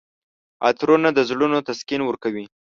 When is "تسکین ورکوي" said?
1.67-2.45